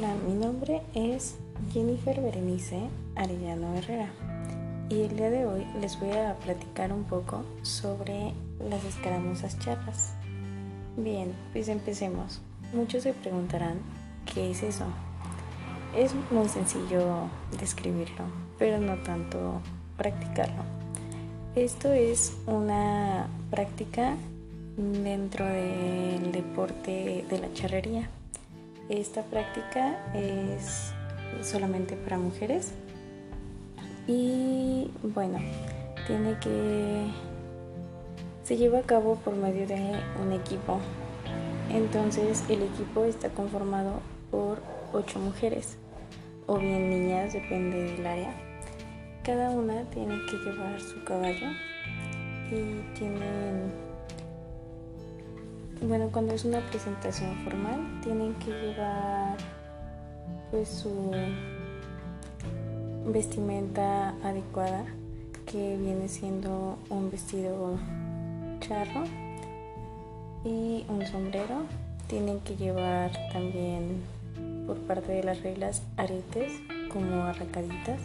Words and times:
Hola, 0.00 0.14
mi 0.26 0.32
nombre 0.32 0.80
es 0.94 1.36
Jennifer 1.74 2.18
Berenice 2.22 2.88
Arellano 3.16 3.74
Herrera 3.74 4.08
y 4.88 5.02
el 5.02 5.14
día 5.14 5.28
de 5.28 5.44
hoy 5.44 5.66
les 5.78 6.00
voy 6.00 6.12
a 6.12 6.36
platicar 6.36 6.90
un 6.90 7.04
poco 7.04 7.44
sobre 7.60 8.32
las 8.66 8.82
escaramuzas 8.82 9.58
charras. 9.58 10.14
Bien, 10.96 11.34
pues 11.52 11.68
empecemos. 11.68 12.40
Muchos 12.72 13.02
se 13.02 13.12
preguntarán, 13.12 13.80
¿qué 14.32 14.52
es 14.52 14.62
eso? 14.62 14.86
Es 15.94 16.14
muy 16.30 16.48
sencillo 16.48 17.28
describirlo, 17.58 18.24
pero 18.58 18.80
no 18.80 18.94
tanto 19.02 19.60
practicarlo. 19.98 20.62
Esto 21.54 21.92
es 21.92 22.38
una 22.46 23.28
práctica 23.50 24.16
dentro 24.78 25.44
del 25.44 26.32
deporte 26.32 27.26
de 27.28 27.38
la 27.38 27.52
charrería 27.52 28.08
esta 28.90 29.22
práctica 29.22 29.96
es 30.14 30.92
solamente 31.42 31.96
para 31.96 32.18
mujeres 32.18 32.72
y 34.08 34.90
bueno, 35.02 35.38
tiene 36.06 36.36
que 36.40 37.06
se 38.42 38.56
lleva 38.56 38.80
a 38.80 38.82
cabo 38.82 39.14
por 39.16 39.36
medio 39.36 39.64
de 39.66 39.76
un 40.20 40.32
equipo. 40.32 40.80
Entonces 41.72 42.42
el 42.48 42.62
equipo 42.62 43.04
está 43.04 43.28
conformado 43.28 44.00
por 44.32 44.58
ocho 44.92 45.20
mujeres 45.20 45.76
o 46.48 46.58
bien 46.58 46.90
niñas, 46.90 47.32
depende 47.32 47.92
del 47.92 48.04
área. 48.04 48.34
Cada 49.22 49.50
una 49.50 49.84
tiene 49.90 50.18
que 50.28 50.36
llevar 50.38 50.80
su 50.80 51.04
caballo 51.04 51.46
y 52.50 52.98
tienen 52.98 53.89
bueno, 55.82 56.10
cuando 56.12 56.34
es 56.34 56.44
una 56.44 56.60
presentación 56.60 57.34
formal, 57.44 58.00
tienen 58.02 58.34
que 58.34 58.50
llevar 58.50 59.36
pues 60.50 60.68
su 60.68 61.12
vestimenta 63.06 64.10
adecuada, 64.22 64.84
que 65.46 65.76
viene 65.78 66.08
siendo 66.08 66.78
un 66.90 67.10
vestido 67.10 67.78
charro 68.60 69.04
y 70.44 70.84
un 70.88 71.06
sombrero. 71.06 71.64
Tienen 72.08 72.40
que 72.40 72.56
llevar 72.56 73.12
también 73.32 74.02
por 74.66 74.76
parte 74.80 75.12
de 75.12 75.22
las 75.22 75.40
reglas 75.42 75.82
aretes 75.96 76.52
como 76.92 77.22
arracaditas, 77.22 78.00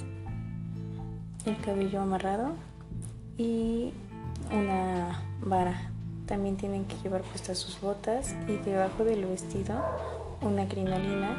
el 1.45 1.57
cabello 1.57 2.01
amarrado 2.01 2.53
y 3.37 3.91
una 4.51 5.23
vara 5.41 5.91
también 6.25 6.57
tienen 6.57 6.85
que 6.85 6.95
llevar 7.03 7.21
puestas 7.21 7.57
sus 7.57 7.79
botas 7.79 8.35
y 8.47 8.57
debajo 8.57 9.03
del 9.03 9.25
vestido 9.25 9.75
una 10.41 10.67
crinolina 10.67 11.35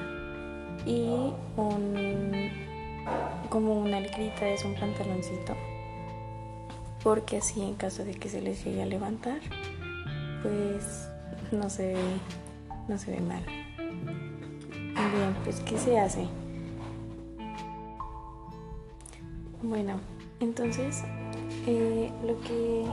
y 0.84 1.33
un 1.56 2.51
como 3.48 3.78
una 3.78 4.01
ligrita 4.01 4.48
es 4.48 4.65
un 4.65 4.75
pantaloncito. 4.75 5.55
Porque 7.03 7.37
así 7.37 7.62
en 7.62 7.75
caso 7.75 8.05
de 8.05 8.15
que 8.15 8.28
se 8.28 8.41
les 8.41 8.65
llegue 8.65 8.83
a 8.83 8.87
levantar 8.87 9.39
pues 10.43 11.09
no 11.53 11.71
se 11.71 11.95
ve 11.95 12.05
no 12.89 12.98
se 12.98 13.12
ve 13.12 13.21
mal. 13.21 13.45
Bien 13.47 15.37
pues 15.45 15.61
qué 15.61 15.78
se 15.78 15.98
hace 15.98 16.27
bueno 19.62 20.00
entonces 20.41 21.03
eh, 21.67 22.11
lo 22.25 22.41
que 22.41 22.84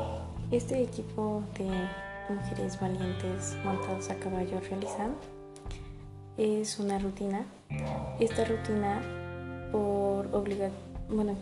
este 0.55 0.83
equipo 0.83 1.43
de 1.57 1.65
mujeres 2.31 2.79
valientes 2.79 3.55
montadas 3.65 4.11
a 4.11 4.15
caballo 4.15 4.59
realizan 4.69 5.15
es 6.37 6.79
una 6.79 6.99
rutina. 6.99 7.45
Esta 8.19 8.45
rutina 8.45 9.01
por 9.71 10.27
bueno, 11.09 11.35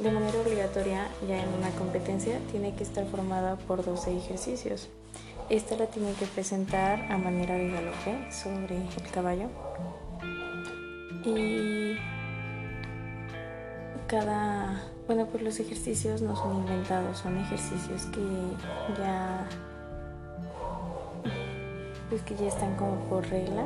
de 0.00 0.10
manera 0.10 0.40
obligatoria 0.40 1.08
ya 1.28 1.42
en 1.42 1.48
una 1.50 1.70
competencia 1.78 2.38
tiene 2.50 2.74
que 2.74 2.82
estar 2.84 3.04
formada 3.06 3.56
por 3.56 3.84
12 3.84 4.16
ejercicios. 4.16 4.88
Esta 5.50 5.76
la 5.76 5.86
tiene 5.86 6.12
que 6.14 6.24
presentar 6.24 7.12
a 7.12 7.18
manera 7.18 7.54
de 7.54 7.68
galope 7.68 8.32
sobre 8.32 8.76
el 8.76 9.10
caballo. 9.12 9.48
Y 11.24 11.96
cada, 14.12 14.78
bueno, 15.06 15.24
pues 15.24 15.42
los 15.42 15.58
ejercicios 15.58 16.20
no 16.20 16.36
son 16.36 16.58
inventados, 16.58 17.16
son 17.16 17.38
ejercicios 17.38 18.02
que 18.12 18.20
ya, 18.98 19.48
pues 22.10 22.20
que 22.20 22.36
ya 22.36 22.48
están 22.48 22.76
como 22.76 22.96
por 23.08 23.26
regla. 23.30 23.64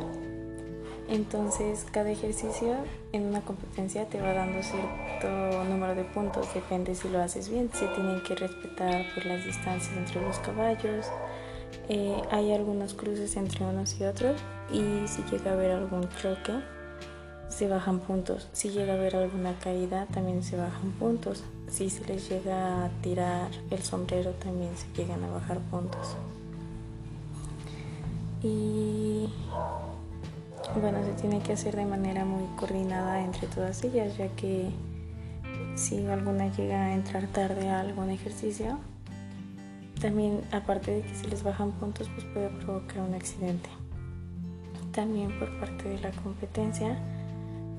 Entonces 1.08 1.84
cada 1.90 2.10
ejercicio 2.10 2.76
en 3.10 3.24
una 3.26 3.40
competencia 3.40 4.06
te 4.06 4.20
va 4.20 4.34
dando 4.34 4.62
cierto 4.62 5.64
número 5.64 5.96
de 5.96 6.04
puntos, 6.04 6.54
depende 6.54 6.94
si 6.94 7.08
lo 7.08 7.20
haces 7.20 7.48
bien, 7.48 7.68
se 7.72 7.88
tienen 7.88 8.22
que 8.22 8.36
respetar 8.36 9.04
pues, 9.14 9.26
las 9.26 9.44
distancias 9.44 9.96
entre 9.96 10.22
los 10.22 10.38
caballos, 10.38 11.06
eh, 11.88 12.22
hay 12.30 12.52
algunos 12.52 12.94
cruces 12.94 13.36
entre 13.36 13.64
unos 13.64 14.00
y 14.00 14.04
otros 14.04 14.40
y 14.70 15.08
si 15.08 15.24
llega 15.24 15.50
a 15.50 15.54
haber 15.54 15.72
algún 15.72 16.08
choque 16.22 16.75
se 17.48 17.68
bajan 17.68 18.00
puntos. 18.00 18.48
Si 18.52 18.70
llega 18.70 18.94
a 18.94 18.96
haber 18.96 19.16
alguna 19.16 19.58
caída, 19.58 20.06
también 20.06 20.42
se 20.42 20.56
bajan 20.56 20.90
puntos. 20.98 21.44
Si 21.68 21.90
se 21.90 22.04
les 22.04 22.28
llega 22.28 22.84
a 22.84 22.88
tirar 23.02 23.50
el 23.70 23.82
sombrero, 23.82 24.32
también 24.32 24.70
se 24.76 24.86
llegan 25.00 25.22
a 25.24 25.30
bajar 25.30 25.58
puntos. 25.70 26.16
Y 28.42 29.28
bueno, 30.80 31.02
se 31.04 31.12
tiene 31.20 31.40
que 31.40 31.54
hacer 31.54 31.74
de 31.76 31.86
manera 31.86 32.24
muy 32.24 32.44
coordinada 32.56 33.22
entre 33.22 33.46
todas 33.46 33.82
ellas, 33.84 34.16
ya 34.16 34.28
que 34.28 34.70
si 35.74 36.06
alguna 36.06 36.48
llega 36.54 36.86
a 36.86 36.94
entrar 36.94 37.26
tarde 37.28 37.68
a 37.68 37.80
algún 37.80 38.10
ejercicio, 38.10 38.78
también 40.00 40.42
aparte 40.52 40.90
de 40.90 41.02
que 41.02 41.14
se 41.14 41.28
les 41.28 41.42
bajan 41.42 41.72
puntos, 41.72 42.08
pues 42.14 42.26
puede 42.26 42.48
provocar 42.48 43.00
un 43.00 43.14
accidente. 43.14 43.68
También 44.92 45.38
por 45.38 45.58
parte 45.58 45.88
de 45.88 45.98
la 45.98 46.10
competencia, 46.12 46.98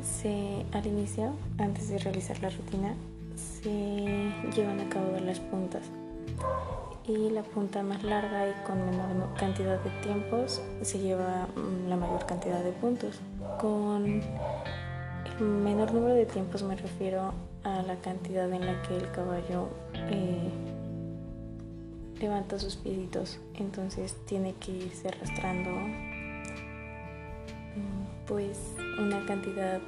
se, 0.01 0.65
al 0.71 0.85
inicio, 0.85 1.33
antes 1.57 1.89
de 1.89 1.97
realizar 1.99 2.41
la 2.41 2.49
rutina, 2.49 2.93
se 3.35 4.31
llevan 4.55 4.79
a 4.79 4.89
cabo 4.89 5.17
las 5.19 5.39
puntas. 5.39 5.83
Y 7.07 7.29
la 7.29 7.43
punta 7.43 7.83
más 7.83 8.03
larga 8.03 8.49
y 8.49 8.53
con 8.65 8.85
menor 8.85 9.33
cantidad 9.39 9.79
de 9.79 9.89
tiempos 10.01 10.61
se 10.81 10.99
lleva 10.99 11.47
mm, 11.55 11.87
la 11.87 11.95
mayor 11.95 12.25
cantidad 12.25 12.61
de 12.63 12.71
puntos. 12.73 13.19
Con 13.59 14.21
el 15.39 15.43
menor 15.43 15.93
número 15.93 16.15
de 16.15 16.25
tiempos 16.25 16.63
me 16.63 16.75
refiero 16.75 17.33
a 17.63 17.81
la 17.83 17.95
cantidad 17.97 18.51
en 18.51 18.65
la 18.65 18.81
que 18.81 18.97
el 18.97 19.09
caballo 19.11 19.69
eh, 19.93 20.51
levanta 22.19 22.59
sus 22.59 22.75
pieditos. 22.75 23.39
Entonces 23.55 24.15
tiene 24.25 24.53
que 24.55 24.71
irse 24.71 25.07
arrastrando 25.07 25.71
pues 28.27 28.57
una 28.99 29.25
cantidad 29.25 29.79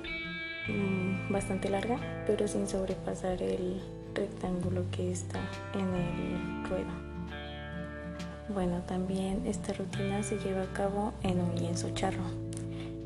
mm, 0.67 1.31
bastante 1.31 1.69
larga, 1.69 1.97
pero 2.25 2.47
sin 2.47 2.67
sobrepasar 2.67 3.41
el 3.41 3.81
rectángulo 4.15 4.83
que 4.91 5.11
está 5.11 5.39
en 5.73 5.93
el 5.93 6.69
ruedo. 6.69 7.09
Bueno, 8.53 8.81
también 8.87 9.45
esta 9.45 9.73
rutina 9.73 10.23
se 10.23 10.37
lleva 10.39 10.63
a 10.63 10.73
cabo 10.73 11.13
en 11.21 11.39
un 11.39 11.55
lienzo 11.55 11.91
charro. 11.93 12.23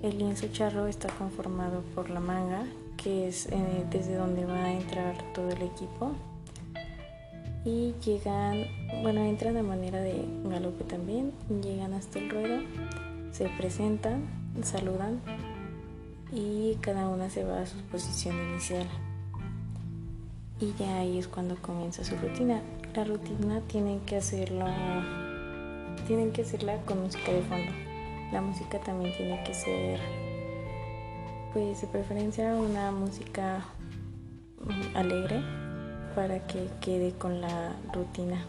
El 0.01 0.17
lienzo 0.17 0.47
charro 0.51 0.87
está 0.87 1.09
conformado 1.09 1.81
por 1.95 2.09
la 2.09 2.19
manga, 2.19 2.65
que 2.95 3.27
es 3.27 3.47
eh, 3.47 3.85
desde 3.89 4.15
donde 4.15 4.45
va 4.45 4.65
a 4.65 4.73
entrar 4.73 5.15
todo 5.33 5.49
el 5.49 5.61
equipo. 5.61 6.11
Y 7.65 7.93
llegan, 8.05 8.65
bueno, 9.01 9.21
entran 9.21 9.53
de 9.53 9.63
manera 9.63 9.99
de 10.01 10.25
galope 10.45 10.83
también, 10.83 11.31
llegan 11.61 11.93
hasta 11.93 12.19
el 12.19 12.29
ruedo, 12.29 12.61
se 13.33 13.49
presentan 13.49 14.21
saludan 14.61 15.19
y 16.31 16.75
cada 16.81 17.09
una 17.09 17.29
se 17.29 17.43
va 17.43 17.61
a 17.61 17.65
su 17.65 17.77
posición 17.91 18.35
inicial. 18.49 18.87
Y 20.59 20.73
ya 20.79 20.97
ahí 20.97 21.17
es 21.17 21.27
cuando 21.27 21.55
comienza 21.55 22.03
su 22.03 22.15
rutina. 22.15 22.61
La 22.95 23.03
rutina 23.03 23.59
tienen 23.61 23.99
que 24.01 24.17
hacerlo, 24.17 24.65
tienen 26.07 26.31
que 26.31 26.43
hacerla 26.43 26.77
con 26.85 27.01
música 27.01 27.31
de 27.31 27.41
fondo. 27.41 27.71
La 28.31 28.41
música 28.41 28.79
también 28.79 29.15
tiene 29.17 29.43
que 29.43 29.53
ser, 29.53 29.99
pues 31.53 31.81
de 31.81 31.87
preferencia 31.87 32.55
una 32.55 32.91
música 32.91 33.65
mm, 34.61 34.95
alegre 34.95 35.41
para 36.15 36.45
que 36.45 36.67
quede 36.81 37.13
con 37.13 37.41
la 37.41 37.75
rutina. 37.93 38.45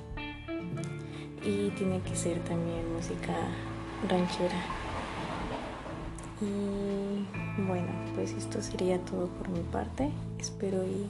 Y 1.42 1.70
tiene 1.70 2.00
que 2.00 2.16
ser 2.16 2.38
también 2.40 2.94
música 2.94 3.34
ranchera. 4.08 4.60
Y 6.40 7.62
bueno, 7.62 7.88
pues 8.14 8.32
esto 8.32 8.60
sería 8.60 8.98
todo 9.04 9.28
por 9.28 9.48
mi 9.48 9.60
parte. 9.60 10.10
Espero 10.38 10.84
y 10.84 11.06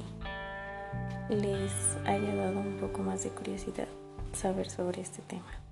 les 1.31 1.73
haya 2.05 2.35
dado 2.35 2.61
un 2.61 2.77
poco 2.79 3.03
más 3.03 3.25
de 3.25 3.31
curiosidad 3.31 3.89
saber 4.33 4.69
sobre 4.71 5.01
este 5.01 5.23
tema. 5.23 5.64